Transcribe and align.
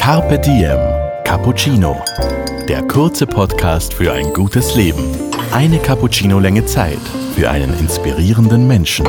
Carpe 0.00 0.38
Diem 0.38 0.80
Cappuccino. 1.24 1.94
Der 2.66 2.80
kurze 2.88 3.26
Podcast 3.26 3.92
für 3.92 4.10
ein 4.10 4.32
gutes 4.32 4.74
Leben. 4.74 5.04
Eine 5.52 5.78
Cappuccino-Länge 5.78 6.64
Zeit 6.64 6.98
für 7.36 7.50
einen 7.50 7.78
inspirierenden 7.78 8.66
Menschen. 8.66 9.06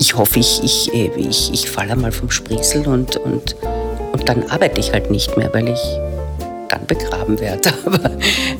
Ich 0.00 0.16
hoffe, 0.16 0.38
ich, 0.38 0.64
ich, 0.64 0.94
äh, 0.94 1.10
ich, 1.14 1.52
ich 1.52 1.70
falle 1.70 1.94
mal 1.94 2.10
vom 2.10 2.30
Sprichsel 2.30 2.88
und, 2.88 3.18
und, 3.18 3.54
und 4.12 4.26
dann 4.26 4.50
arbeite 4.50 4.80
ich 4.80 4.92
halt 4.92 5.10
nicht 5.10 5.36
mehr, 5.36 5.52
weil 5.52 5.68
ich 5.68 5.80
dann 6.70 6.86
begraben 6.86 7.38
werde. 7.38 7.68
Aber 7.84 8.10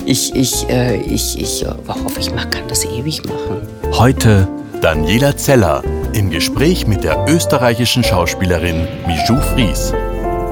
ich, 0.05 0.35
ich, 0.35 0.69
äh, 0.69 0.96
ich, 0.96 1.41
ich 1.41 1.65
hoffe, 1.67 2.21
ich 2.21 2.29
kann 2.29 2.69
das 2.69 2.85
ewig 2.85 3.25
machen. 3.25 3.67
Heute 3.93 4.46
Daniela 4.83 5.35
Zeller 5.35 5.83
im 6.12 6.29
Gespräch 6.29 6.87
mit 6.87 7.05
der 7.05 7.25
österreichischen 7.27 8.05
Schauspielerin 8.05 8.87
Mijou 9.07 9.41
Fries. 9.41 9.95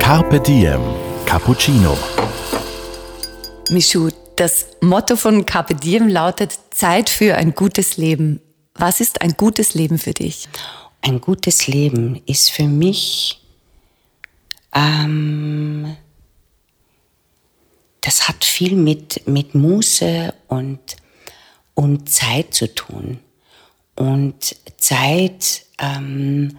Carpe 0.03 0.41
Diem 0.41 0.81
Cappuccino. 1.27 1.97
Michu, 3.71 4.11
das 4.35 4.67
Motto 4.81 5.15
von 5.15 5.47
Carpe 5.47 5.77
Diem 5.77 6.09
lautet 6.09 6.59
Zeit 6.71 7.09
für 7.09 7.37
ein 7.37 7.55
gutes 7.55 7.99
Leben. 7.99 8.41
Was 8.75 9.01
ist 9.01 9.23
ein 9.23 9.35
gutes 9.37 9.75
Leben 9.75 9.99
für 9.99 10.13
dich? 10.13 10.49
Ein 11.03 11.21
gutes 11.21 11.69
Leben 11.69 12.21
ist 12.27 12.51
für 12.51 12.65
mich, 12.65 13.41
ähm, 14.75 15.97
das 18.01 18.27
hat 18.27 18.45
viel 18.45 18.75
mit, 18.75 19.29
mit 19.29 19.55
Muße 19.55 20.35
und, 20.49 20.97
und 21.75 22.11
Zeit 22.11 22.55
zu 22.55 22.75
tun. 22.75 23.21
Und 23.95 24.57
Zeit 24.79 25.65
ähm, 25.79 26.59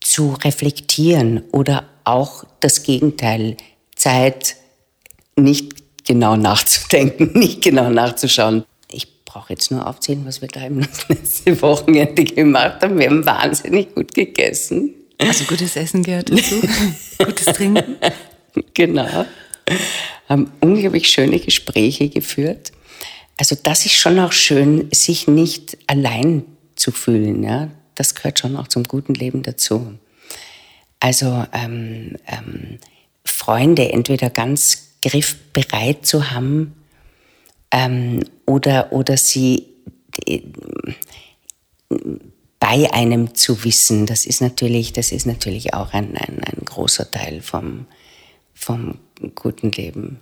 zu 0.00 0.34
reflektieren 0.34 1.42
oder 1.50 1.84
auch 2.08 2.44
das 2.60 2.82
Gegenteil, 2.82 3.56
Zeit 3.94 4.56
nicht 5.36 6.04
genau 6.06 6.36
nachzudenken, 6.36 7.32
nicht 7.38 7.62
genau 7.62 7.90
nachzuschauen. 7.90 8.64
Ich 8.90 9.24
brauche 9.24 9.52
jetzt 9.52 9.70
nur 9.70 9.86
aufzählen, 9.86 10.24
was 10.24 10.40
wir 10.40 10.48
da 10.48 10.66
im 10.66 10.80
letzten 11.08 11.60
Wochenende 11.62 12.24
gemacht 12.24 12.82
haben. 12.82 12.98
Wir 12.98 13.06
haben 13.06 13.26
wahnsinnig 13.26 13.94
gut 13.94 14.14
gegessen. 14.14 14.94
Also 15.18 15.44
gutes 15.44 15.76
Essen 15.76 16.02
gehört 16.02 16.30
dazu, 16.30 16.60
gutes 17.18 17.46
Trinken. 17.46 17.96
Genau. 18.72 19.26
Haben 20.28 20.52
unglaublich 20.60 21.08
schöne 21.08 21.40
Gespräche 21.40 22.08
geführt. 22.08 22.72
Also 23.36 23.56
das 23.60 23.84
ist 23.84 23.94
schon 23.94 24.18
auch 24.20 24.32
schön, 24.32 24.88
sich 24.92 25.26
nicht 25.26 25.76
allein 25.86 26.44
zu 26.76 26.92
fühlen. 26.92 27.42
Ja? 27.42 27.68
Das 27.96 28.14
gehört 28.14 28.38
schon 28.38 28.56
auch 28.56 28.68
zum 28.68 28.84
guten 28.84 29.14
Leben 29.14 29.42
dazu. 29.42 29.98
Also 31.00 31.46
ähm, 31.52 32.16
ähm, 32.26 32.78
Freunde 33.24 33.92
entweder 33.92 34.30
ganz 34.30 34.88
griffbereit 35.02 36.04
zu 36.04 36.30
haben 36.30 36.74
ähm, 37.70 38.24
oder, 38.46 38.92
oder 38.92 39.16
sie 39.16 39.66
äh, 40.26 40.42
bei 42.60 42.92
einem 42.92 43.34
zu 43.34 43.64
wissen, 43.64 44.06
das 44.06 44.26
ist 44.26 44.40
natürlich, 44.40 44.92
das 44.92 45.12
ist 45.12 45.26
natürlich 45.26 45.74
auch 45.74 45.92
ein, 45.92 46.16
ein, 46.16 46.42
ein 46.44 46.64
großer 46.64 47.10
Teil 47.10 47.40
vom, 47.40 47.86
vom 48.52 48.98
guten 49.34 49.70
Leben. 49.70 50.20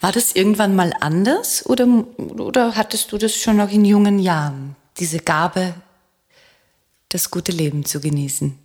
War 0.00 0.12
das 0.12 0.32
irgendwann 0.32 0.74
mal 0.74 0.92
anders 1.00 1.64
oder, 1.66 1.86
oder 2.18 2.74
hattest 2.76 3.12
du 3.12 3.18
das 3.18 3.36
schon 3.36 3.56
noch 3.56 3.70
in 3.70 3.84
jungen 3.84 4.18
Jahren, 4.18 4.76
diese 4.98 5.18
Gabe, 5.18 5.74
das 7.10 7.30
gute 7.30 7.52
Leben 7.52 7.84
zu 7.84 8.00
genießen? 8.00 8.58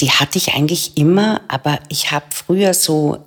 Die 0.00 0.10
hatte 0.10 0.38
ich 0.38 0.54
eigentlich 0.54 0.96
immer, 0.96 1.42
aber 1.48 1.78
ich 1.88 2.10
habe 2.10 2.26
früher 2.30 2.74
so, 2.74 3.24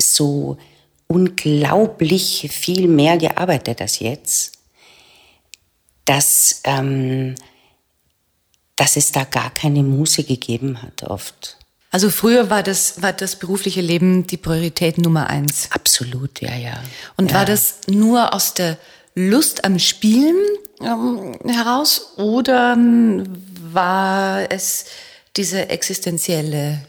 so 0.00 0.58
unglaublich 1.06 2.48
viel 2.52 2.88
mehr 2.88 3.16
gearbeitet 3.16 3.80
als 3.80 3.98
jetzt, 3.98 4.58
dass, 6.04 6.60
ähm, 6.64 7.34
dass 8.76 8.96
es 8.96 9.12
da 9.12 9.24
gar 9.24 9.50
keine 9.50 9.82
Muße 9.82 10.24
gegeben 10.24 10.82
hat 10.82 11.04
oft. 11.04 11.56
Also 11.92 12.10
früher 12.10 12.50
war 12.50 12.62
das, 12.62 13.02
war 13.02 13.12
das 13.12 13.36
berufliche 13.36 13.80
Leben 13.80 14.26
die 14.26 14.36
Priorität 14.36 14.98
Nummer 14.98 15.28
eins. 15.28 15.68
Absolut, 15.72 16.40
ja, 16.40 16.54
ja. 16.54 16.80
Und 17.16 17.32
ja. 17.32 17.38
war 17.38 17.44
das 17.44 17.80
nur 17.88 18.32
aus 18.32 18.54
der 18.54 18.78
Lust 19.16 19.64
am 19.64 19.78
Spielen 19.80 20.36
ähm, 20.80 21.36
heraus 21.44 22.12
oder 22.16 22.74
ähm, 22.74 23.24
war 23.72 24.50
es 24.52 24.84
diese 25.36 25.68
existenzielle 25.68 26.80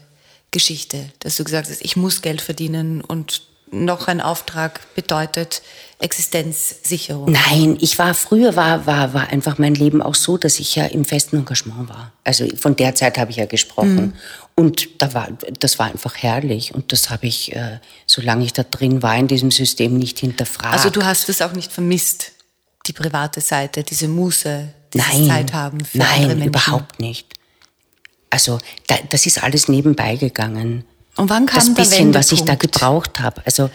Geschichte, 0.50 1.10
dass 1.20 1.36
du 1.36 1.44
gesagt 1.44 1.68
hast, 1.68 1.82
ich 1.82 1.96
muss 1.96 2.22
Geld 2.22 2.40
verdienen 2.40 3.00
und 3.00 3.42
noch 3.72 4.06
ein 4.06 4.20
Auftrag 4.20 4.94
bedeutet 4.94 5.62
Existenzsicherung? 5.98 7.32
Nein, 7.32 7.78
ich 7.80 7.98
war 7.98 8.12
früher 8.14 8.54
war 8.54 8.86
war 8.86 9.14
war 9.14 9.28
einfach 9.28 9.58
mein 9.58 9.74
Leben 9.74 10.02
auch 10.02 10.14
so, 10.14 10.36
dass 10.36 10.60
ich 10.60 10.76
ja 10.76 10.84
im 10.84 11.04
festen 11.04 11.38
Engagement 11.38 11.88
war. 11.88 12.12
Also 12.22 12.46
von 12.56 12.76
der 12.76 12.94
Zeit 12.94 13.16
habe 13.18 13.30
ich 13.30 13.38
ja 13.38 13.46
gesprochen 13.46 13.94
mhm. 13.94 14.12
und 14.54 14.88
da 15.00 15.14
war 15.14 15.28
das 15.58 15.78
war 15.78 15.86
einfach 15.86 16.16
herrlich 16.16 16.74
und 16.74 16.92
das 16.92 17.08
habe 17.08 17.26
ich 17.26 17.56
äh, 17.56 17.78
solange 18.06 18.44
ich 18.44 18.52
da 18.52 18.62
drin 18.62 19.02
war 19.02 19.16
in 19.16 19.26
diesem 19.28 19.50
System 19.50 19.96
nicht 19.96 20.18
hinterfragt. 20.18 20.74
Also 20.74 20.90
du 20.90 21.04
hast 21.04 21.28
es 21.30 21.40
auch 21.40 21.52
nicht 21.52 21.72
vermisst, 21.72 22.32
die 22.86 22.92
private 22.92 23.40
Seite, 23.40 23.84
diese 23.84 24.08
Muße, 24.08 24.68
diese 24.92 25.04
nein, 25.08 25.26
Zeit 25.26 25.52
haben 25.54 25.82
für 25.84 25.98
nein, 25.98 26.08
andere 26.14 26.34
Menschen. 26.34 26.48
überhaupt 26.48 27.00
nicht. 27.00 27.32
Also 28.32 28.58
da, 28.86 28.96
das 29.10 29.26
ist 29.26 29.42
alles 29.42 29.68
nebenbei 29.68 30.16
gegangen. 30.16 30.84
Und 31.16 31.28
wann 31.28 31.44
kam 31.44 31.58
das 31.58 31.74
bisschen, 31.74 32.14
was 32.14 32.32
ich 32.32 32.42
da 32.42 32.54
gebraucht 32.54 33.20
habe. 33.20 33.42
Also 33.44 33.68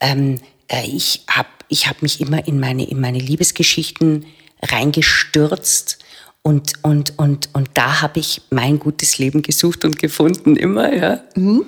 ähm, 0.00 0.40
äh, 0.66 0.84
ich 0.84 1.22
habe 1.30 1.48
ich 1.68 1.86
hab 1.88 2.02
mich 2.02 2.20
immer 2.20 2.46
in 2.48 2.58
meine, 2.58 2.84
in 2.84 3.00
meine 3.00 3.20
Liebesgeschichten 3.20 4.26
reingestürzt 4.60 5.98
und, 6.42 6.72
und, 6.82 7.16
und, 7.16 7.48
und 7.52 7.70
da 7.74 8.02
habe 8.02 8.18
ich 8.18 8.42
mein 8.50 8.80
gutes 8.80 9.18
Leben 9.18 9.42
gesucht 9.42 9.84
und 9.84 10.00
gefunden, 10.00 10.56
immer. 10.56 10.92
Ja. 10.92 11.20
Mhm. 11.36 11.64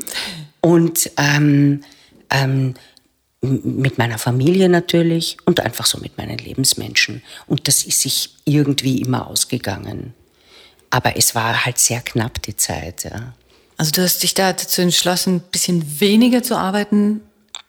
Und 0.60 1.10
ähm, 1.16 1.82
ähm, 2.30 2.74
mit 3.40 3.96
meiner 3.96 4.18
Familie 4.18 4.68
natürlich 4.68 5.36
und 5.44 5.60
einfach 5.60 5.86
so 5.86 5.98
mit 5.98 6.18
meinen 6.18 6.38
Lebensmenschen. 6.38 7.22
Und 7.46 7.68
das 7.68 7.84
ist 7.84 8.00
sich 8.00 8.30
irgendwie 8.44 9.00
immer 9.02 9.28
ausgegangen. 9.28 10.14
Aber 10.94 11.16
es 11.16 11.34
war 11.34 11.64
halt 11.64 11.78
sehr 11.78 12.00
knapp 12.02 12.40
die 12.42 12.54
Zeit. 12.54 13.02
Ja. 13.02 13.34
Also 13.76 13.90
du 13.90 14.02
hast 14.02 14.22
dich 14.22 14.34
da 14.34 14.52
dazu 14.52 14.80
entschlossen, 14.80 15.38
ein 15.38 15.50
bisschen 15.50 16.00
weniger 16.00 16.44
zu 16.44 16.56
arbeiten, 16.56 17.20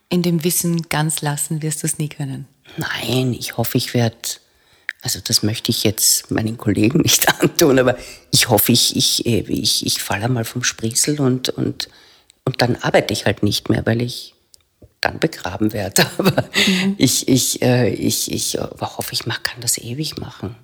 in 0.09 0.21
dem 0.21 0.43
Wissen 0.43 0.83
ganz 0.89 1.23
lassen 1.23 1.63
wirst 1.63 1.81
du 1.81 1.87
es 1.87 1.97
nie 1.97 2.07
können. 2.07 2.47
Nein, 2.77 3.33
ich 3.33 3.57
hoffe, 3.57 3.79
ich 3.79 3.95
werde, 3.95 4.15
also 5.01 5.19
das 5.25 5.41
möchte 5.41 5.71
ich 5.71 5.83
jetzt 5.83 6.29
meinen 6.29 6.57
Kollegen 6.57 6.99
nicht 7.01 7.27
antun, 7.41 7.79
aber 7.79 7.97
ich 8.29 8.47
hoffe, 8.49 8.71
ich, 8.71 8.95
ich, 8.95 9.25
ich, 9.25 9.83
ich 9.87 10.03
falle 10.03 10.29
mal 10.29 10.45
vom 10.45 10.63
Sprichsel 10.63 11.19
und, 11.19 11.49
und, 11.49 11.89
und 12.43 12.61
dann 12.61 12.75
arbeite 12.75 13.11
ich 13.11 13.25
halt 13.25 13.41
nicht 13.41 13.69
mehr, 13.69 13.83
weil 13.87 14.03
ich 14.03 14.35
dann 15.01 15.17
begraben 15.17 15.73
werde. 15.73 16.05
Aber 16.19 16.43
mhm. 16.67 16.93
ich, 16.99 17.27
ich, 17.27 17.63
äh, 17.63 17.89
ich, 17.89 18.31
ich 18.31 18.59
hoffe, 18.59 19.13
ich 19.13 19.23
kann 19.23 19.61
das 19.61 19.79
ewig 19.79 20.19
machen. 20.19 20.55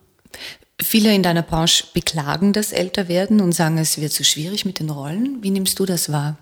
Viele 0.83 1.13
in 1.13 1.21
deiner 1.21 1.43
Branche 1.43 1.85
beklagen 1.93 2.53
das 2.53 2.71
Älterwerden 2.71 3.39
und 3.39 3.51
sagen, 3.53 3.77
es 3.77 4.01
wird 4.01 4.11
zu 4.11 4.23
so 4.23 4.29
schwierig 4.29 4.65
mit 4.65 4.79
den 4.79 4.89
Rollen. 4.89 5.43
Wie 5.43 5.51
nimmst 5.51 5.79
du 5.79 5.85
das 5.85 6.11
wahr? 6.11 6.37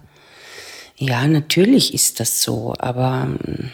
Ja, 0.97 1.27
natürlich 1.27 1.93
ist 1.93 2.19
das 2.19 2.41
so, 2.41 2.73
aber 2.77 3.27
ähm, 3.27 3.71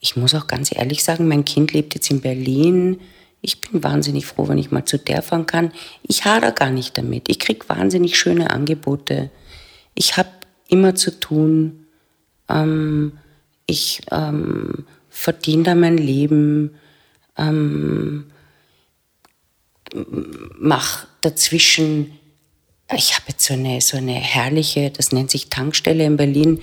ich 0.00 0.16
muss 0.16 0.34
auch 0.34 0.46
ganz 0.46 0.74
ehrlich 0.74 1.02
sagen, 1.04 1.28
mein 1.28 1.44
Kind 1.44 1.72
lebt 1.72 1.94
jetzt 1.94 2.10
in 2.10 2.20
Berlin. 2.20 3.00
Ich 3.40 3.60
bin 3.60 3.82
wahnsinnig 3.82 4.26
froh, 4.26 4.48
wenn 4.48 4.58
ich 4.58 4.70
mal 4.70 4.84
zu 4.84 4.98
der 4.98 5.22
fahren 5.22 5.46
kann. 5.46 5.72
Ich 6.02 6.24
hader 6.24 6.52
gar 6.52 6.70
nicht 6.70 6.96
damit. 6.96 7.28
Ich 7.28 7.38
kriege 7.38 7.68
wahnsinnig 7.68 8.18
schöne 8.18 8.50
Angebote. 8.50 9.30
Ich 9.94 10.16
habe 10.16 10.30
immer 10.68 10.94
zu 10.94 11.18
tun. 11.18 11.86
Ähm, 12.48 13.18
ich 13.66 14.02
ähm, 14.10 14.86
verdiene 15.08 15.64
da 15.64 15.74
mein 15.74 15.98
Leben. 15.98 16.74
Ähm, 17.36 18.26
mache 20.58 21.06
dazwischen, 21.20 22.18
ich 22.94 23.14
habe 23.14 23.24
jetzt 23.28 23.44
so 23.44 23.54
eine, 23.54 23.80
so 23.80 23.96
eine 23.96 24.14
herrliche, 24.14 24.90
das 24.90 25.12
nennt 25.12 25.30
sich 25.30 25.48
Tankstelle 25.48 26.04
in 26.04 26.16
Berlin, 26.16 26.60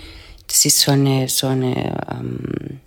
das 0.48 0.66
ist 0.66 0.80
so 0.80 0.92
eine, 0.92 1.28
so 1.30 1.48
eine, 1.48 2.08
ähm, 2.12 2.80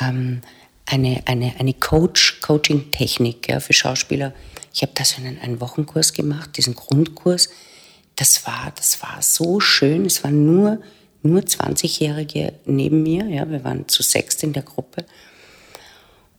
ähm, 0.00 0.42
eine, 0.86 1.22
eine, 1.26 1.54
eine 1.58 1.74
Coach, 1.74 2.40
Coaching-Technik 2.42 3.48
ja, 3.48 3.60
für 3.60 3.72
Schauspieler. 3.72 4.34
Ich 4.72 4.82
habe 4.82 4.92
da 4.94 5.04
so 5.04 5.16
einen, 5.16 5.38
einen 5.38 5.60
Wochenkurs 5.60 6.12
gemacht, 6.12 6.56
diesen 6.56 6.74
Grundkurs. 6.74 7.48
Das 8.16 8.46
war, 8.46 8.72
das 8.76 9.02
war 9.02 9.22
so 9.22 9.60
schön. 9.60 10.04
Es 10.04 10.22
waren 10.24 10.44
nur, 10.44 10.82
nur 11.22 11.40
20-Jährige 11.40 12.52
neben 12.66 13.02
mir. 13.02 13.26
Ja, 13.28 13.48
wir 13.48 13.64
waren 13.64 13.88
zu 13.88 14.02
sechst 14.02 14.42
in 14.42 14.52
der 14.52 14.62
Gruppe. 14.62 15.06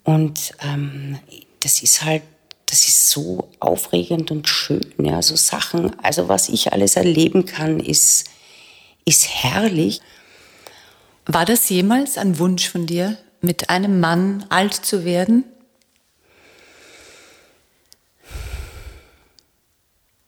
Und 0.03 0.53
ähm, 0.62 1.18
das 1.62 1.81
ist 1.81 2.03
halt 2.03 2.21
das 2.68 2.88
ist 2.88 3.10
so 3.10 3.50
aufregend 3.60 4.32
und 4.32 4.48
schön, 4.48 4.94
ja, 4.98 5.22
so 5.22 5.36
Sachen. 5.36 5.98
Also 6.02 6.28
was 6.28 6.50
ich 6.50 6.74
alles 6.74 6.96
erleben 6.96 7.46
kann, 7.46 7.80
ist, 7.80 8.30
ist 9.06 9.28
herrlich. 9.28 10.02
War 11.26 11.46
das 11.46 11.70
jemals 11.70 12.18
ein 12.18 12.40
Wunsch 12.40 12.70
von 12.70 12.86
dir, 12.86 13.18
mit 13.42 13.70
einem 13.70 14.00
Mann 14.00 14.46
alt 14.50 14.74
zu 14.74 15.06
werden? 15.06 15.44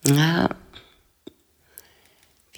Ja, 0.06 0.48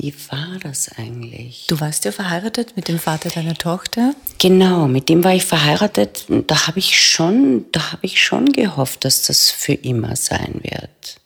wie 0.02 0.14
war 0.31 0.58
das 0.62 0.91
eigentlich? 0.97 1.67
Du 1.69 1.79
warst 1.79 2.06
ja 2.06 2.12
verheiratet 2.12 2.75
mit 2.75 2.88
dem 2.88 2.99
Vater 2.99 3.29
deiner 3.29 3.55
Tochter. 3.55 4.14
Genau, 4.38 4.88
mit 4.88 5.11
dem 5.11 5.23
war 5.23 5.35
ich 5.35 5.44
verheiratet. 5.44 6.25
Da 6.47 6.67
habe 6.67 6.79
ich 6.79 6.99
schon, 6.99 7.67
da 7.73 7.93
habe 7.93 8.06
ich 8.06 8.23
schon 8.23 8.47
gehofft, 8.47 9.05
dass 9.05 9.26
das 9.26 9.50
für 9.50 9.75
immer 9.75 10.17
sein 10.17 10.61
wird. 10.62 11.20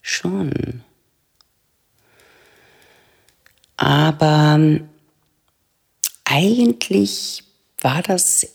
Schon. 0.00 0.82
Aber 3.76 4.54
ähm, 4.56 4.88
eigentlich 6.24 7.44
war 7.78 8.00
das 8.00 8.46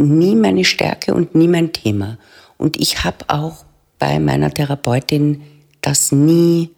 nie 0.00 0.34
meine 0.34 0.64
Stärke 0.64 1.12
und 1.12 1.34
nie 1.34 1.48
mein 1.48 1.74
Thema. 1.74 2.16
Und 2.56 2.80
ich 2.80 3.04
habe 3.04 3.26
auch 3.28 3.66
bei 3.98 4.18
meiner 4.18 4.50
Therapeutin 4.50 5.42
das 5.82 6.10
nie 6.10 6.70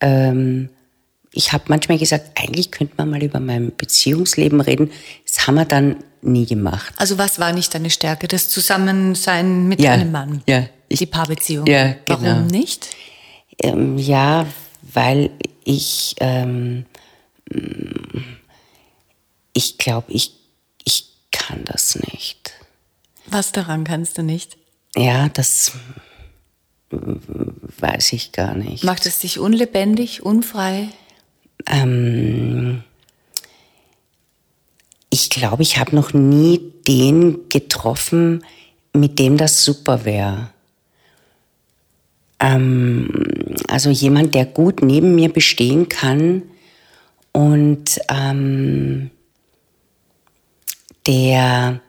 ähm, 0.00 0.68
ich 1.32 1.52
habe 1.52 1.64
manchmal 1.68 1.98
gesagt, 1.98 2.38
eigentlich 2.40 2.70
könnte 2.70 2.94
man 2.96 3.10
mal 3.10 3.22
über 3.22 3.40
mein 3.40 3.74
Beziehungsleben 3.76 4.60
reden. 4.60 4.90
Das 5.26 5.46
haben 5.46 5.54
wir 5.54 5.64
dann 5.64 6.02
nie 6.22 6.46
gemacht. 6.46 6.92
Also 6.96 7.18
was 7.18 7.38
war 7.38 7.52
nicht 7.52 7.72
deine 7.74 7.90
Stärke? 7.90 8.26
Das 8.28 8.48
Zusammensein 8.48 9.68
mit 9.68 9.80
ja, 9.80 9.92
einem 9.92 10.10
Mann? 10.10 10.42
Ja. 10.46 10.66
Ich, 10.88 10.98
die 10.98 11.06
Paarbeziehung? 11.06 11.66
Ja, 11.66 11.94
genau. 12.04 12.22
Warum 12.22 12.46
nicht? 12.48 12.88
Ähm, 13.62 13.96
ja, 13.96 14.46
weil 14.82 15.30
ich, 15.64 16.16
ähm, 16.18 16.84
ich 19.52 19.78
glaube, 19.78 20.12
ich, 20.12 20.32
ich 20.84 21.12
kann 21.30 21.64
das 21.64 21.94
nicht. 21.94 22.52
Was 23.26 23.52
daran 23.52 23.84
kannst 23.84 24.18
du 24.18 24.22
nicht? 24.22 24.56
Ja, 24.96 25.28
das 25.28 25.72
weiß 26.90 28.12
ich 28.14 28.32
gar 28.32 28.56
nicht. 28.56 28.82
Macht 28.82 29.06
es 29.06 29.20
dich 29.20 29.38
unlebendig, 29.38 30.22
unfrei? 30.24 30.88
Ähm, 31.70 32.82
ich 35.08 35.30
glaube, 35.30 35.62
ich 35.62 35.78
habe 35.78 35.94
noch 35.94 36.12
nie 36.12 36.60
den 36.86 37.48
getroffen, 37.48 38.44
mit 38.92 39.18
dem 39.18 39.36
das 39.36 39.64
super 39.64 40.04
wäre. 40.04 40.50
Ähm, 42.40 43.08
also 43.68 43.90
jemand, 43.90 44.34
der 44.34 44.46
gut 44.46 44.82
neben 44.82 45.14
mir 45.14 45.32
bestehen 45.32 45.88
kann 45.88 46.42
und 47.32 48.00
ähm, 48.08 49.10
der, 51.06 51.80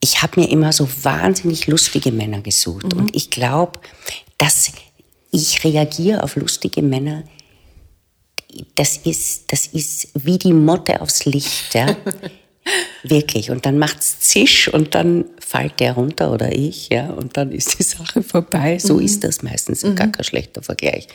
ich 0.00 0.22
habe 0.22 0.40
mir 0.40 0.50
immer 0.50 0.72
so 0.72 0.88
wahnsinnig 1.02 1.66
lustige 1.66 2.12
Männer 2.12 2.40
gesucht 2.40 2.94
mhm. 2.94 3.00
und 3.00 3.16
ich 3.16 3.30
glaube, 3.30 3.80
dass 4.38 4.72
ich 5.32 5.64
reagiere 5.64 6.22
auf 6.22 6.36
lustige 6.36 6.82
Männer 6.82 7.24
das 8.74 8.98
ist, 8.98 9.52
das 9.52 9.66
ist 9.66 10.08
wie 10.14 10.38
die 10.38 10.52
Motte 10.52 11.00
aufs 11.00 11.24
Licht, 11.24 11.74
ja. 11.74 11.96
Wirklich. 13.02 13.50
Und 13.50 13.66
dann 13.66 13.78
macht's 13.78 14.20
zisch 14.20 14.68
und 14.72 14.94
dann 14.94 15.24
fällt 15.38 15.80
der 15.80 15.94
runter 15.94 16.30
oder 16.30 16.52
ich, 16.52 16.90
ja, 16.90 17.10
und 17.10 17.36
dann 17.36 17.52
ist 17.52 17.78
die 17.78 17.82
Sache 17.82 18.22
vorbei. 18.22 18.78
So 18.78 18.94
mhm. 18.94 19.04
ist 19.04 19.24
das 19.24 19.42
meistens 19.42 19.82
mhm. 19.82 19.96
gar 19.96 20.08
kein 20.08 20.24
schlechter 20.24 20.62
Vergleich. 20.62 21.08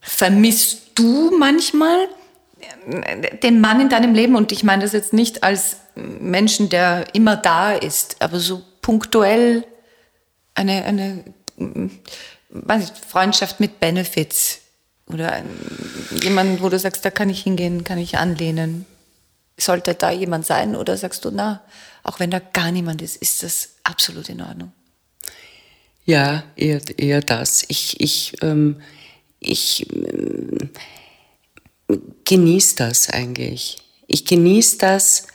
Vermisst 0.00 0.90
du 0.96 1.30
manchmal 1.38 2.08
den 3.42 3.60
Mann 3.60 3.80
in 3.80 3.88
deinem 3.88 4.14
Leben? 4.14 4.34
Und 4.34 4.50
ich 4.52 4.64
meine 4.64 4.82
das 4.82 4.92
jetzt 4.92 5.12
nicht 5.12 5.44
als 5.44 5.76
Menschen, 5.94 6.68
der 6.68 7.06
immer 7.14 7.36
da 7.36 7.72
ist, 7.72 8.16
aber 8.20 8.40
so 8.40 8.62
punktuell 8.80 9.64
eine, 10.54 10.84
eine 10.84 11.24
weiß 12.50 12.92
Freundschaft 13.08 13.60
mit 13.60 13.80
Benefits 13.80 14.61
oder 15.12 15.42
jemand, 16.22 16.62
wo 16.62 16.68
du 16.68 16.78
sagst, 16.78 17.04
da 17.04 17.10
kann 17.10 17.30
ich 17.30 17.42
hingehen, 17.42 17.84
kann 17.84 17.98
ich 17.98 18.18
anlehnen. 18.18 18.86
Sollte 19.58 19.94
da 19.94 20.10
jemand 20.10 20.46
sein 20.46 20.76
oder 20.76 20.96
sagst 20.96 21.24
du, 21.24 21.30
na, 21.30 21.62
auch 22.02 22.20
wenn 22.20 22.30
da 22.30 22.38
gar 22.40 22.72
niemand 22.72 23.02
ist, 23.02 23.16
ist 23.16 23.42
das 23.42 23.76
absolut 23.84 24.28
in 24.28 24.40
Ordnung? 24.40 24.72
Ja, 26.04 26.44
eher, 26.56 26.80
eher 26.96 27.20
das. 27.20 27.64
Ich, 27.68 28.00
ich, 28.00 28.36
ähm, 28.42 28.80
ich 29.38 29.86
ähm, 29.92 30.70
genieße 32.24 32.76
das 32.76 33.10
eigentlich. 33.10 33.78
Ich 34.06 34.24
genieße 34.24 34.78
das 34.78 35.28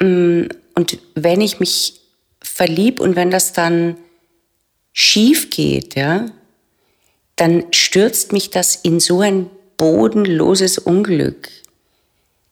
ähm, 0.00 0.48
und 0.74 0.98
wenn 1.14 1.40
ich 1.40 1.60
mich 1.60 2.00
verlieb 2.42 3.00
und 3.00 3.16
wenn 3.16 3.30
das 3.30 3.52
dann 3.52 3.96
schief 4.92 5.50
geht, 5.50 5.94
ja, 5.94 6.26
dann 7.36 7.72
stürzt 7.72 8.32
mich 8.32 8.50
das 8.50 8.76
in 8.76 9.00
so 9.00 9.20
ein 9.20 9.50
bodenloses 9.76 10.78
Unglück, 10.78 11.50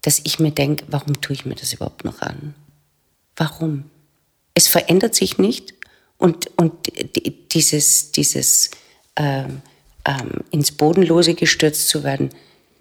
dass 0.02 0.20
ich 0.25 0.38
mir 0.38 0.50
denke, 0.50 0.84
warum 0.88 1.20
tue 1.20 1.34
ich 1.34 1.44
mir 1.44 1.55
das 1.55 1.73
überhaupt 1.73 2.05
noch 2.05 2.20
an? 2.20 2.55
Warum? 3.37 3.84
Es 4.55 4.67
verändert 4.67 5.14
sich 5.14 5.38
nicht 5.38 5.75
und, 6.19 6.50
und 6.56 6.73
dieses, 7.52 8.12
dieses 8.12 8.70
ähm, 9.17 9.62
ähm, 10.05 10.40
ins 10.50 10.73
Bodenlose 10.73 11.35
gestürzt 11.35 11.88
zu 11.88 12.02
werden, 12.02 12.31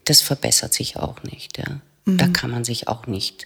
das 0.05 0.21
verbessert 0.21 0.73
sich 0.73 0.97
auch 0.97 1.21
nicht. 1.23 1.57
Ja? 1.57 1.81
Mhm. 2.05 2.17
Da 2.17 2.27
kann 2.27 2.49
man 2.51 2.63
sich 2.63 2.87
auch 2.87 3.07
nicht 3.07 3.45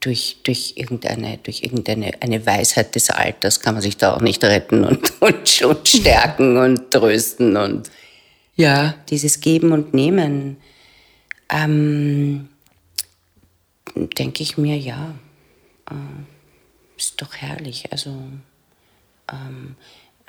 durch, 0.00 0.38
durch 0.44 0.74
irgendeine, 0.76 1.38
durch 1.38 1.62
irgendeine 1.62 2.12
eine 2.20 2.44
Weisheit 2.46 2.94
des 2.94 3.10
Alters 3.10 3.60
kann 3.60 3.74
man 3.74 3.82
sich 3.82 3.96
da 3.96 4.14
auch 4.14 4.20
nicht 4.20 4.42
retten 4.42 4.84
und, 4.84 5.12
und, 5.20 5.62
und 5.62 5.88
stärken 5.88 6.56
und 6.56 6.90
trösten 6.90 7.56
und 7.56 7.90
ja, 8.56 8.94
dieses 9.08 9.40
Geben 9.40 9.72
und 9.72 9.94
Nehmen, 9.94 10.58
ähm, 11.48 12.48
denke 13.94 14.42
ich 14.42 14.58
mir, 14.58 14.76
ja, 14.76 15.14
äh, 15.90 15.94
ist 16.98 17.22
doch 17.22 17.34
herrlich. 17.34 17.90
Also 17.90 18.10
ähm, 19.32 19.76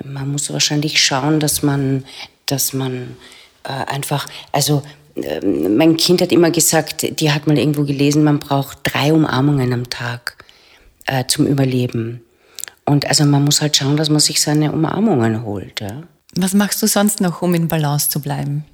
man 0.02 0.32
muss 0.32 0.52
wahrscheinlich 0.52 1.02
schauen, 1.02 1.40
dass 1.40 1.62
man, 1.62 2.04
dass 2.46 2.72
man 2.72 3.16
äh, 3.64 3.68
einfach, 3.68 4.26
also 4.50 4.82
mein 5.14 5.96
Kind 5.96 6.22
hat 6.22 6.32
immer 6.32 6.50
gesagt, 6.50 7.20
die 7.20 7.30
hat 7.30 7.46
mal 7.46 7.58
irgendwo 7.58 7.84
gelesen, 7.84 8.24
man 8.24 8.38
braucht 8.38 8.78
drei 8.82 9.12
Umarmungen 9.12 9.72
am 9.72 9.90
Tag 9.90 10.42
äh, 11.06 11.26
zum 11.26 11.46
Überleben. 11.46 12.22
Und 12.84 13.06
also 13.06 13.24
man 13.24 13.44
muss 13.44 13.60
halt 13.60 13.76
schauen, 13.76 13.96
dass 13.96 14.08
man 14.08 14.20
sich 14.20 14.40
seine 14.40 14.72
Umarmungen 14.72 15.44
holt. 15.44 15.80
Ja? 15.80 16.02
Was 16.34 16.54
machst 16.54 16.82
du 16.82 16.86
sonst 16.86 17.20
noch, 17.20 17.42
um 17.42 17.54
in 17.54 17.68
Balance 17.68 18.08
zu 18.08 18.20
bleiben? 18.20 18.64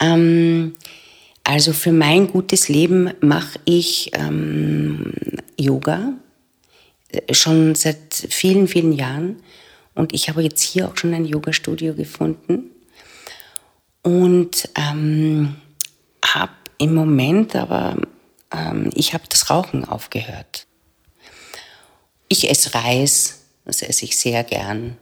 Ähm, 0.00 0.74
also 1.44 1.72
für 1.72 1.92
mein 1.92 2.28
gutes 2.28 2.68
Leben 2.68 3.10
mache 3.20 3.58
ich 3.64 4.10
ähm, 4.14 5.12
Yoga 5.58 6.12
äh, 7.08 7.34
schon 7.34 7.74
seit 7.74 8.14
vielen, 8.14 8.68
vielen 8.68 8.92
Jahren. 8.92 9.36
Und 9.94 10.14
ich 10.14 10.28
habe 10.28 10.42
jetzt 10.42 10.62
hier 10.62 10.88
auch 10.88 10.96
schon 10.96 11.14
ein 11.14 11.24
Yoga-Studio 11.24 11.94
gefunden. 11.94 12.70
Und 14.02 14.68
ähm, 14.76 15.56
habe 16.34 16.52
im 16.78 16.94
Moment 16.94 17.54
aber, 17.56 17.96
ähm, 18.52 18.90
ich 18.94 19.12
habe 19.12 19.24
das 19.28 19.50
Rauchen 19.50 19.84
aufgehört. 19.84 20.66
Ich 22.28 22.48
esse 22.48 22.74
Reis, 22.74 23.42
das 23.64 23.82
esse 23.82 24.04
ich 24.04 24.18
sehr 24.18 24.44
gern. 24.44 24.96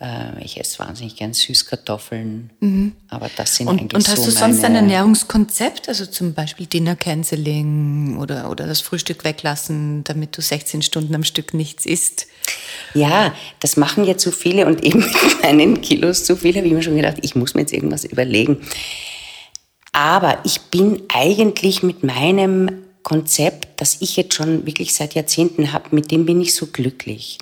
Äh, 0.00 0.42
ich 0.42 0.58
esse 0.58 0.78
wahnsinnig 0.78 1.16
gern 1.16 1.34
Süßkartoffeln, 1.34 2.50
mhm. 2.60 2.92
aber 3.08 3.30
das 3.36 3.56
sind 3.56 3.68
und, 3.68 3.78
eigentlich 3.78 3.94
Und 3.94 4.08
hast 4.08 4.16
so 4.16 4.30
du 4.30 4.30
sonst 4.30 4.64
ein 4.64 4.74
Ernährungskonzept, 4.74 5.88
also 5.88 6.06
zum 6.06 6.32
Beispiel 6.32 6.66
Dinner 6.66 6.96
Canceling 6.96 8.16
oder, 8.16 8.50
oder 8.50 8.66
das 8.66 8.80
Frühstück 8.80 9.24
weglassen, 9.24 10.02
damit 10.04 10.36
du 10.36 10.42
16 10.42 10.82
Stunden 10.82 11.14
am 11.14 11.24
Stück 11.24 11.52
nichts 11.52 11.84
isst? 11.84 12.26
Ja, 12.94 13.34
das 13.60 13.76
machen 13.76 14.04
ja 14.04 14.16
zu 14.16 14.32
viele 14.32 14.66
und 14.66 14.82
eben 14.84 15.00
mit 15.00 15.42
meinen 15.42 15.80
Kilos 15.82 16.24
zu 16.24 16.34
viele, 16.34 16.58
habe 16.58 16.66
ich 16.66 16.74
mir 16.74 16.82
schon 16.82 16.96
gedacht, 16.96 17.18
ich 17.20 17.34
muss 17.34 17.54
mir 17.54 17.60
jetzt 17.60 17.72
irgendwas 17.72 18.04
überlegen. 18.04 18.60
Aber 19.92 20.38
ich 20.44 20.60
bin 20.62 21.02
eigentlich 21.08 21.82
mit 21.82 22.04
meinem 22.04 22.84
Konzept, 23.02 23.80
das 23.80 23.98
ich 24.00 24.16
jetzt 24.16 24.34
schon 24.34 24.66
wirklich 24.66 24.94
seit 24.94 25.14
Jahrzehnten 25.14 25.72
habe, 25.72 25.94
mit 25.94 26.10
dem 26.10 26.26
bin 26.26 26.40
ich 26.40 26.54
so 26.54 26.66
glücklich. 26.66 27.38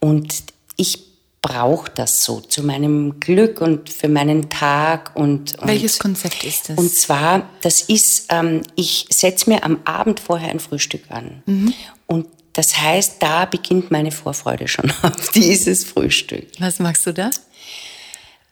Und 0.00 0.44
ich 0.76 1.06
brauche 1.42 1.90
das 1.94 2.24
so 2.24 2.40
zu 2.40 2.62
meinem 2.62 3.20
Glück 3.20 3.60
und 3.60 3.88
für 3.90 4.08
meinen 4.08 4.50
Tag. 4.50 5.12
Und, 5.14 5.58
und 5.58 5.68
Welches 5.68 5.98
Konzept 5.98 6.44
ist 6.44 6.70
das? 6.70 6.78
Und 6.78 6.92
zwar, 6.92 7.48
das 7.60 7.82
ist, 7.82 8.26
ähm, 8.30 8.62
ich 8.74 9.06
setze 9.10 9.48
mir 9.50 9.62
am 9.64 9.80
Abend 9.84 10.18
vorher 10.18 10.50
ein 10.50 10.60
Frühstück 10.60 11.02
an. 11.10 11.42
Mhm. 11.46 11.72
Und 12.06 12.26
das 12.52 12.78
heißt, 12.78 13.16
da 13.20 13.44
beginnt 13.44 13.90
meine 13.90 14.10
Vorfreude 14.10 14.66
schon 14.66 14.90
auf 15.02 15.30
dieses 15.32 15.84
Frühstück. 15.84 16.46
Was 16.58 16.78
machst 16.78 17.06
du 17.06 17.12
da? 17.12 17.30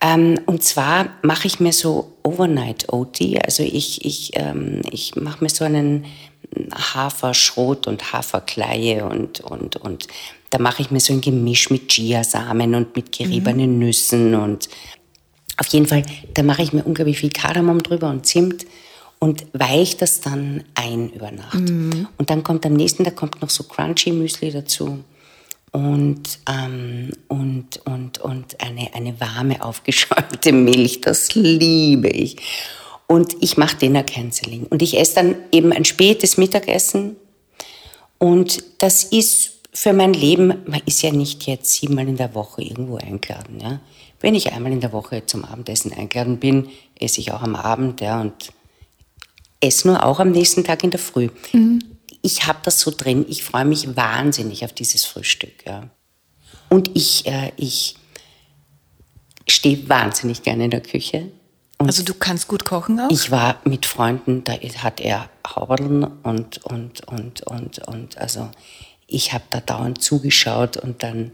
Ähm, 0.05 0.39
und 0.45 0.63
zwar 0.63 1.09
mache 1.23 1.47
ich 1.47 1.61
mir 1.61 1.73
so 1.73 2.13
Overnight 2.23 2.93
OT. 2.93 3.43
Also 3.43 3.63
ich, 3.63 4.05
ich, 4.05 4.33
ähm, 4.35 4.83
ich 4.91 5.17
mache 5.17 5.43
mir 5.43 5.49
so 5.49 5.65
einen 5.65 6.05
Haferschrot 6.75 7.87
und 7.87 8.13
Haferkleie 8.13 9.07
und, 9.07 9.41
und, 9.41 9.77
und 9.77 10.07
da 10.51 10.59
mache 10.59 10.83
ich 10.83 10.91
mir 10.91 11.01
so 11.01 11.15
ein 11.15 11.23
Gemisch 11.23 11.71
mit 11.71 11.89
Chiasamen 11.89 12.75
und 12.75 12.95
mit 12.95 13.17
geriebenen 13.17 13.75
mhm. 13.75 13.79
Nüssen 13.79 14.35
und 14.35 14.69
auf 15.57 15.69
jeden 15.69 15.87
Fall, 15.87 16.03
da 16.35 16.43
mache 16.43 16.63
ich 16.63 16.73
mir 16.73 16.83
unglaublich 16.83 17.19
viel 17.19 17.31
Kardamom 17.31 17.83
drüber 17.83 18.11
und 18.11 18.27
Zimt 18.27 18.67
und 19.21 19.47
weiche 19.53 19.97
das 19.97 20.21
dann 20.21 20.65
ein 20.75 21.11
über 21.11 21.31
Nacht. 21.31 21.55
Mhm. 21.55 22.09
Und 22.19 22.29
dann 22.29 22.43
kommt 22.43 22.67
am 22.67 22.75
nächsten 22.75 23.05
Tag 23.05 23.17
kommt 23.17 23.41
noch 23.41 23.51
so 23.51 23.65
Crunchy 23.65 24.13
Müsli 24.13 24.51
dazu 24.51 25.03
und, 25.75 26.39
ähm, 26.49 27.11
und, 27.27 27.85
und, 27.85 28.19
und 28.19 28.61
eine, 28.61 28.95
eine 28.95 29.21
warme, 29.21 29.61
aufgeschäumte 29.65 30.53
Milch. 30.53 31.01
Das 31.01 31.35
liebe 31.35 32.09
ich. 32.09 32.37
Und 33.09 33.35
ich 33.41 33.57
mache 33.57 33.79
Dinner 33.79 34.05
Canceling. 34.05 34.67
Und 34.67 34.83
ich 34.83 34.97
esse 34.97 35.17
dann 35.17 35.35
eben 35.51 35.73
ein 35.73 35.85
spätes 35.85 36.37
Mittagessen. 36.37 37.17
Und 38.19 38.63
das 38.79 39.03
ist 39.03 39.51
für 39.73 39.93
mein 39.93 40.15
Leben, 40.15 40.63
man 40.65 40.81
ist 40.87 41.03
ja 41.03 41.11
nicht 41.11 41.45
jetzt 41.49 41.73
siebenmal 41.73 42.07
in 42.07 42.19
der 42.19 42.37
Woche 42.37 42.63
irgendwo 42.63 42.99
eingeladen. 42.99 43.59
Ja? 43.61 43.81
Wenn 44.21 44.37
ich 44.37 44.53
einmal 44.53 44.71
in 44.71 44.81
der 44.81 44.93
Woche 44.93 45.27
zum 45.27 45.45
Abendessen 45.45 45.93
eingeladen 45.93 46.39
bin, 46.39 46.69
esse 47.01 47.19
ich 47.19 47.33
auch 47.33 47.43
am 47.43 47.57
Abend 47.57 48.01
ja, 48.01 48.21
und 48.21 48.53
esse 49.61 49.89
nur 49.89 50.07
auch 50.07 50.21
am 50.21 50.31
nächsten 50.31 50.63
Tag 50.63 50.85
in 50.85 50.93
der 50.93 51.01
Früh. 51.01 51.31
Mhm 51.53 51.94
ich 52.25 52.47
habe 52.47 52.59
das 52.63 52.81
so 52.81 52.91
drin. 52.91 53.27
Ich 53.29 53.45
freue 53.45 53.67
mich 53.67 53.97
wahnsinnig 53.97 54.65
auf 54.65 54.73
dieses 54.73 55.05
Frühstück. 55.05 55.67
Ja. 55.67 55.91
Und 56.71 56.91
ich, 56.95 57.27
äh, 57.27 57.53
ich 57.57 57.97
stehe 59.47 59.87
wahnsinnig 59.91 60.43
gerne 60.43 60.65
in 60.65 60.71
der 60.71 60.81
Küche. 60.81 61.31
Und 61.77 61.87
also 61.87 62.03
du 62.03 62.15
kannst 62.15 62.49
gut 62.49 62.65
kochen 62.65 62.99
auch? 62.99 63.11
Ich 63.11 63.31
war 63.31 63.61
mit 63.65 63.85
Freunden, 63.85 64.43
da 64.43 64.55
hat 64.55 65.03
er 65.03 65.29
Hauberln 65.47 66.05
und, 66.23 66.65
und, 66.65 67.07
und, 67.07 67.43
und, 67.43 67.79
und, 67.87 68.17
also 68.17 68.51
ich 69.07 69.35
habe 69.35 69.45
da 69.51 69.61
dauernd 69.61 70.03
zugeschaut 70.03 70.79
und 70.79 71.03
dann 71.03 71.33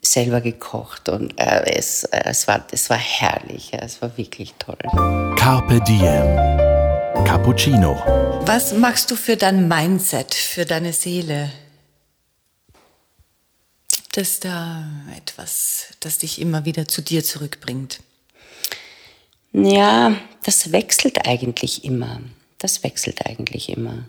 selber 0.00 0.40
gekocht 0.40 1.08
und 1.10 1.38
äh, 1.38 1.76
es, 1.76 2.04
äh, 2.04 2.22
es, 2.24 2.48
war, 2.48 2.64
es 2.70 2.88
war 2.88 2.98
herrlich, 2.98 3.72
ja, 3.72 3.80
es 3.80 4.00
war 4.00 4.16
wirklich 4.16 4.54
toll. 4.58 4.78
Carpe 5.36 5.80
Diem 5.82 6.73
Cappuccino. 7.24 8.02
Was 8.46 8.74
machst 8.74 9.10
du 9.10 9.16
für 9.16 9.36
dein 9.36 9.66
Mindset, 9.66 10.34
für 10.34 10.64
deine 10.64 10.92
Seele? 10.92 11.50
Gibt 13.90 14.18
es 14.18 14.40
da 14.40 14.84
etwas, 15.16 15.88
das 16.00 16.18
dich 16.18 16.40
immer 16.40 16.64
wieder 16.64 16.86
zu 16.86 17.02
dir 17.02 17.24
zurückbringt? 17.24 18.00
Ja, 19.52 20.16
das 20.42 20.72
wechselt 20.72 21.26
eigentlich 21.26 21.84
immer. 21.84 22.20
Das 22.58 22.82
wechselt 22.82 23.26
eigentlich 23.26 23.68
immer. 23.70 24.04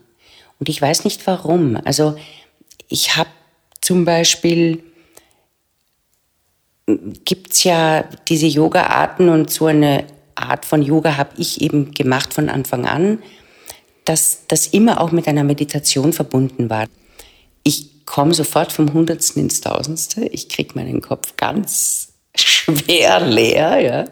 Und 0.59 0.69
ich 0.69 0.81
weiß 0.81 1.03
nicht 1.05 1.25
warum. 1.27 1.79
Also 1.85 2.17
ich 2.89 3.15
habe 3.15 3.29
zum 3.81 4.05
Beispiel, 4.05 4.83
gibt 6.87 7.53
es 7.53 7.63
ja 7.63 8.03
diese 8.27 8.47
Yoga-Arten 8.47 9.29
und 9.29 9.51
so 9.51 9.67
eine 9.67 10.05
Art 10.35 10.65
von 10.65 10.81
Yoga 10.81 11.17
habe 11.17 11.31
ich 11.37 11.61
eben 11.61 11.91
gemacht 11.91 12.33
von 12.33 12.49
Anfang 12.49 12.85
an, 12.85 13.19
dass 14.03 14.41
das 14.47 14.67
immer 14.67 15.01
auch 15.01 15.11
mit 15.11 15.27
einer 15.27 15.43
Meditation 15.43 16.13
verbunden 16.13 16.69
war. 16.69 16.85
Ich 17.63 18.05
komme 18.05 18.33
sofort 18.33 18.71
vom 18.71 18.93
Hundertsten 18.93 19.41
ins 19.41 19.61
Tausendste. 19.61 20.25
Ich 20.25 20.49
kriege 20.49 20.75
meinen 20.75 21.01
Kopf 21.01 21.35
ganz 21.37 22.13
schwer 22.35 23.19
leer, 23.19 23.79
ja. 23.79 24.05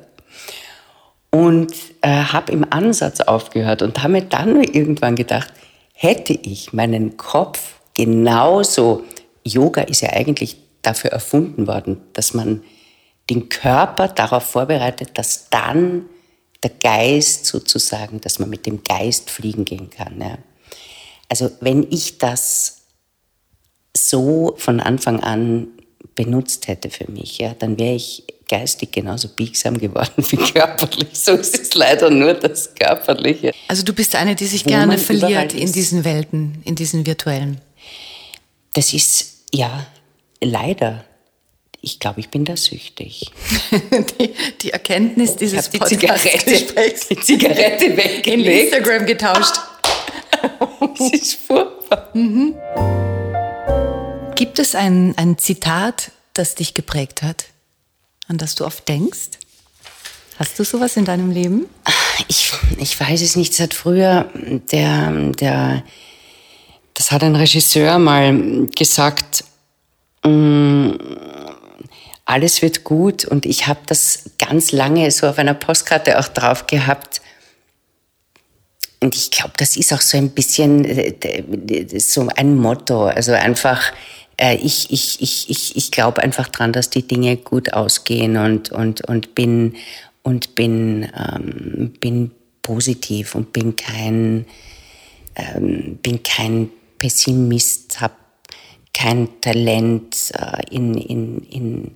Und 1.29 1.73
äh, 2.01 2.09
habe 2.09 2.51
im 2.51 2.65
Ansatz 2.71 3.19
aufgehört 3.21 3.81
und 3.81 4.01
habe 4.01 4.13
mir 4.13 4.21
dann 4.23 4.63
irgendwann 4.63 5.15
gedacht, 5.15 5.51
hätte 5.93 6.33
ich 6.33 6.73
meinen 6.73 7.17
Kopf 7.17 7.75
genauso, 7.95 9.03
Yoga 9.43 9.81
ist 9.81 10.01
ja 10.01 10.09
eigentlich 10.09 10.57
dafür 10.81 11.11
erfunden 11.11 11.67
worden, 11.67 12.01
dass 12.13 12.33
man 12.33 12.63
den 13.29 13.49
Körper 13.49 14.07
darauf 14.07 14.43
vorbereitet, 14.43 15.11
dass 15.15 15.49
dann 15.49 16.05
der 16.61 16.71
Geist 16.71 17.45
sozusagen, 17.45 18.21
dass 18.21 18.39
man 18.39 18.49
mit 18.49 18.65
dem 18.65 18.83
Geist 18.83 19.29
fliegen 19.29 19.65
gehen 19.65 19.89
kann. 19.89 20.19
Ja. 20.19 20.37
Also 21.29 21.51
wenn 21.61 21.87
ich 21.89 22.17
das 22.17 22.83
so 23.95 24.55
von 24.57 24.79
Anfang 24.79 25.21
an 25.21 25.67
benutzt 26.15 26.67
hätte 26.67 26.89
für 26.89 27.09
mich, 27.09 27.37
ja, 27.37 27.53
dann 27.53 27.77
wäre 27.79 27.95
ich 27.95 28.23
geistig 28.47 28.91
genauso 28.91 29.29
biegsam 29.29 29.77
geworden 29.77 30.11
wie 30.29 30.37
körperlich. 30.37 31.07
So 31.13 31.33
ist 31.33 31.59
es 31.59 31.73
leider 31.73 32.09
nur 32.09 32.33
das 32.33 32.73
Körperliche. 32.75 33.51
Also 33.67 33.83
du 33.83 33.93
bist 33.93 34.15
eine, 34.15 34.35
die 34.35 34.45
sich 34.45 34.63
gerne 34.63 34.97
verliert 34.97 35.53
in 35.53 35.71
diesen 35.71 36.05
Welten, 36.05 36.61
in 36.65 36.75
diesen 36.75 37.05
virtuellen. 37.05 37.61
Das 38.73 38.93
ist, 38.93 39.45
ja, 39.53 39.85
leider 40.41 41.05
ich 41.85 41.99
glaube, 41.99 42.21
ich 42.21 42.29
bin 42.29 42.45
da 42.45 42.55
süchtig. 42.55 43.29
die, 44.19 44.33
die, 44.61 44.69
Erkenntnis 44.71 45.35
dieses 45.35 45.67
ich 45.67 45.79
die 45.79 45.79
Zigarette, 45.81 46.65
die 47.09 47.19
Zigarette 47.19 47.97
weggelegt. 47.97 48.27
In 48.27 48.45
Instagram 48.45 49.05
getauscht. 49.05 49.55
das 50.97 51.11
ist 51.11 51.33
furchtbar. 51.45 52.09
Mhm. 52.13 52.55
Gibt 54.35 54.59
es 54.59 54.75
ein, 54.75 55.13
ein 55.17 55.37
Zitat, 55.37 56.11
das 56.33 56.55
dich 56.55 56.73
geprägt 56.73 57.21
hat, 57.21 57.47
an 58.29 58.37
das 58.37 58.55
du 58.55 58.65
oft 58.65 58.87
denkst? 58.87 59.31
Hast 60.39 60.57
du 60.57 60.63
sowas 60.63 60.95
in 60.95 61.03
deinem 61.03 61.31
Leben? 61.31 61.65
Ich, 62.29 62.53
ich 62.77 62.97
weiß 62.97 63.21
es 63.21 63.35
nicht. 63.35 63.59
Hat 63.59 63.73
früher 63.73 64.29
der, 64.71 65.11
der, 65.33 65.83
das 66.93 67.11
hat 67.11 67.23
ein 67.23 67.35
Regisseur 67.35 67.99
mal 67.99 68.67
gesagt, 68.73 69.43
mm, 70.23 70.91
alles 72.33 72.63
wird 72.63 72.83
gut. 72.83 73.25
Und 73.25 73.45
ich 73.45 73.67
habe 73.67 73.79
das 73.85 74.31
ganz 74.39 74.71
lange 74.71 75.09
so 75.11 75.27
auf 75.27 75.37
einer 75.37 75.53
Postkarte 75.53 76.19
auch 76.19 76.27
drauf 76.27 76.65
gehabt. 76.65 77.21
Und 78.99 79.15
ich 79.15 79.29
glaube, 79.31 79.53
das 79.57 79.77
ist 79.77 79.93
auch 79.93 80.01
so 80.01 80.17
ein 80.17 80.31
bisschen 80.31 80.83
äh, 80.85 81.99
so 81.99 82.27
ein 82.35 82.55
Motto. 82.55 83.05
Also 83.05 83.33
einfach, 83.33 83.93
äh, 84.37 84.55
ich, 84.55 84.91
ich, 84.91 85.21
ich, 85.21 85.49
ich, 85.49 85.75
ich 85.75 85.91
glaube 85.91 86.23
einfach 86.23 86.47
dran, 86.47 86.73
dass 86.73 86.89
die 86.89 87.07
Dinge 87.07 87.37
gut 87.37 87.73
ausgehen 87.73 88.37
und, 88.37 88.71
und, 88.71 89.07
und 89.07 89.35
bin, 89.35 89.75
und 90.23 90.55
bin, 90.55 91.11
ähm, 91.15 91.93
bin 91.99 92.31
positiv 92.63 93.35
und 93.35 93.53
bin 93.53 93.75
kein, 93.75 94.45
ähm, 95.35 95.99
bin 96.01 96.23
kein 96.23 96.69
Pessimist, 96.97 98.01
habe 98.01 98.15
kein 98.93 99.41
Talent 99.41 100.31
äh, 100.33 100.75
in, 100.75 100.95
in, 100.95 101.39
in, 101.49 101.91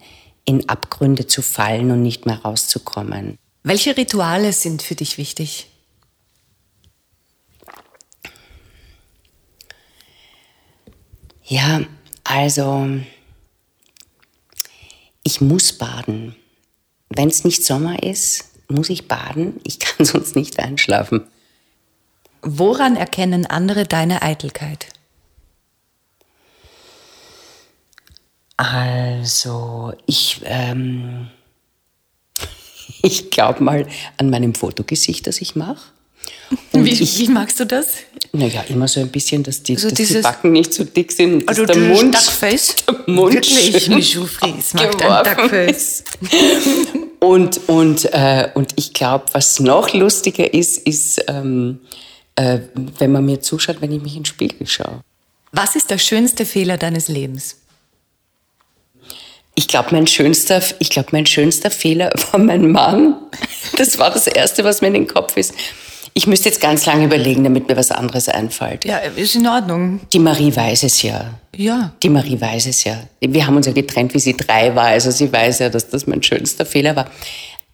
in 0.47 0.69
Abgründe 0.69 1.27
zu 1.27 1.41
fallen 1.41 1.91
und 1.91 2.01
nicht 2.01 2.25
mehr 2.25 2.39
rauszukommen. 2.39 3.37
Welche 3.63 3.97
Rituale 3.97 4.53
sind 4.53 4.81
für 4.81 4.95
dich 4.95 5.17
wichtig? 5.17 5.67
Ja, 11.43 11.81
also 12.23 12.87
ich 15.23 15.41
muss 15.41 15.73
baden. 15.73 16.35
Wenn 17.09 17.27
es 17.27 17.43
nicht 17.43 17.65
Sommer 17.65 18.01
ist, 18.01 18.45
muss 18.69 18.89
ich 18.89 19.09
baden. 19.09 19.59
Ich 19.65 19.79
kann 19.79 20.05
sonst 20.05 20.37
nicht 20.37 20.59
einschlafen. 20.59 21.27
Woran 22.41 22.95
erkennen 22.95 23.45
andere 23.45 23.85
deine 23.85 24.21
Eitelkeit? 24.21 24.87
Also, 28.57 29.93
ich, 30.07 30.41
ähm, 30.45 31.27
ich 33.03 33.29
glaube 33.29 33.63
mal 33.63 33.87
an 34.17 34.29
meinem 34.29 34.55
Fotogesicht, 34.55 35.27
das 35.27 35.41
ich 35.41 35.55
mache. 35.55 35.81
Wie, 36.71 36.89
ich, 36.89 37.19
wie, 37.19 37.27
magst 37.29 37.59
du 37.59 37.65
das? 37.65 37.97
Naja, 38.31 38.63
immer 38.69 38.87
so 38.87 38.99
ein 38.99 39.09
bisschen, 39.09 39.43
dass 39.43 39.63
die, 39.63 39.75
also 39.75 39.89
dass 39.89 40.07
die 40.07 40.13
Backen 40.21 40.51
nicht 40.51 40.73
so 40.73 40.83
dick 40.83 41.11
sind. 41.11 41.41
Und 41.41 41.49
also 41.49 41.65
der 41.65 41.77
Mund, 41.77 42.15
Duckface? 42.15 42.75
Der 42.87 43.13
Mund 43.13 43.33
Wirklich, 43.33 43.89
Michou 43.89 44.25
Fries 44.25 44.73
mag 44.73 45.03
ein 45.03 45.23
Duckface. 45.23 46.03
und, 47.19 47.59
und, 47.67 48.05
äh, 48.13 48.49
und 48.53 48.73
ich 48.75 48.93
glaube, 48.93 49.25
was 49.33 49.59
noch 49.59 49.93
lustiger 49.93 50.53
ist, 50.53 50.77
ist, 50.79 51.23
ähm, 51.27 51.79
äh, 52.35 52.59
wenn 52.99 53.11
man 53.11 53.25
mir 53.25 53.41
zuschaut, 53.41 53.81
wenn 53.81 53.91
ich 53.91 54.01
mich 54.01 54.13
in 54.13 54.23
den 54.23 54.25
Spiegel 54.25 54.67
schaue. 54.67 55.01
Was 55.51 55.75
ist 55.75 55.89
der 55.89 55.97
schönste 55.97 56.45
Fehler 56.45 56.77
deines 56.77 57.07
Lebens? 57.07 57.57
Ich 59.59 59.67
glaube, 59.67 59.87
mein 59.91 60.05
schönster, 60.05 60.61
ich 60.77 60.91
glaube, 60.91 61.09
mein 61.13 61.25
schönster 61.25 61.71
Fehler 61.71 62.11
war 62.31 62.39
mein 62.39 62.69
Mann. 62.69 63.15
Das 63.75 63.97
war 63.97 64.11
das 64.11 64.27
erste, 64.27 64.63
was 64.63 64.81
mir 64.81 64.89
in 64.89 64.93
den 64.93 65.07
Kopf 65.07 65.35
ist. 65.35 65.51
Ich 66.13 66.27
müsste 66.27 66.49
jetzt 66.49 66.61
ganz 66.61 66.85
lange 66.85 67.05
überlegen, 67.05 67.43
damit 67.43 67.67
mir 67.67 67.75
was 67.75 67.89
anderes 67.89 68.29
einfällt. 68.29 68.85
Ja, 68.85 68.97
ist 68.97 69.35
in 69.35 69.47
Ordnung. 69.47 70.01
Die 70.13 70.19
Marie 70.19 70.55
weiß 70.55 70.83
es 70.83 71.01
ja. 71.01 71.39
Ja. 71.55 71.91
Die 72.03 72.09
Marie 72.09 72.39
weiß 72.39 72.67
es 72.67 72.83
ja. 72.83 73.01
Wir 73.19 73.47
haben 73.47 73.57
uns 73.57 73.65
ja 73.65 73.71
getrennt, 73.71 74.13
wie 74.13 74.19
sie 74.19 74.37
drei 74.37 74.75
war. 74.75 74.85
Also 74.85 75.09
sie 75.09 75.33
weiß 75.33 75.57
ja, 75.59 75.69
dass 75.69 75.89
das 75.89 76.05
mein 76.05 76.21
schönster 76.21 76.63
Fehler 76.63 76.95
war. 76.95 77.09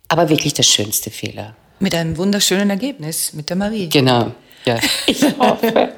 Aber 0.08 0.30
wirklich 0.30 0.54
der 0.54 0.64
schönste 0.64 1.12
Fehler. 1.12 1.54
Mit 1.82 1.94
einem 1.96 2.16
wunderschönen 2.16 2.70
Ergebnis, 2.70 3.34
mit 3.34 3.50
der 3.50 3.58
Marie. 3.58 3.90
Genau. 3.90 4.32
Ja, 4.66 4.78
ich 5.08 5.24
hoffe. 5.38 5.90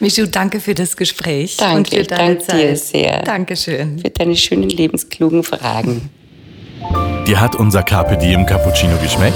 Michu, 0.00 0.26
danke 0.26 0.60
für 0.60 0.74
das 0.74 0.96
Gespräch 0.96 1.56
Danke, 1.56 1.76
und 1.76 1.88
für 1.88 1.96
ich 1.96 2.06
deine 2.06 2.34
danke 2.36 2.44
Zeit. 2.46 2.60
dir 2.60 2.76
sehr. 2.76 3.22
Dankeschön. 3.22 3.98
Für 3.98 4.10
deine 4.10 4.36
schönen, 4.36 4.68
lebensklugen 4.68 5.42
Fragen. 5.42 6.10
Dir 7.26 7.40
hat 7.40 7.56
unser 7.56 7.82
Carpe 7.82 8.16
Diem 8.16 8.46
Cappuccino 8.46 8.96
geschmeckt? 9.02 9.34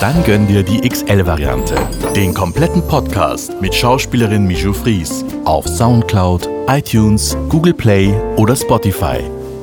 Dann 0.00 0.22
gönn 0.24 0.46
dir 0.46 0.62
die 0.62 0.86
XL-Variante. 0.88 1.74
Den 2.14 2.32
kompletten 2.34 2.86
Podcast 2.86 3.60
mit 3.60 3.74
Schauspielerin 3.74 4.46
Michu 4.46 4.72
Fries 4.72 5.24
auf 5.44 5.66
Soundcloud, 5.66 6.48
iTunes, 6.68 7.36
Google 7.48 7.74
Play 7.74 8.14
oder 8.36 8.56
Spotify. 8.56 9.18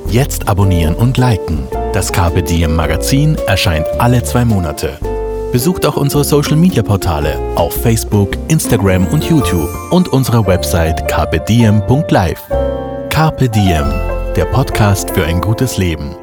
Jetzt 0.09 0.47
abonnieren 0.47 0.95
und 0.95 1.17
liken. 1.17 1.67
Das 1.93 2.11
Carpe 2.11 2.43
Diem 2.43 2.75
Magazin 2.75 3.37
erscheint 3.47 3.87
alle 3.99 4.23
zwei 4.23 4.43
Monate. 4.45 4.97
Besucht 5.53 5.85
auch 5.85 5.97
unsere 5.97 6.23
Social 6.23 6.55
Media 6.55 6.81
Portale 6.81 7.37
auf 7.55 7.79
Facebook, 7.79 8.31
Instagram 8.47 9.05
und 9.09 9.23
YouTube 9.23 9.69
und 9.91 10.09
unsere 10.09 10.45
Website 10.47 11.07
carpediem.live. 11.07 12.41
Carpe 13.09 13.47
Diem, 13.47 13.85
der 14.35 14.45
Podcast 14.45 15.11
für 15.11 15.23
ein 15.23 15.39
gutes 15.39 15.77
Leben. 15.77 16.22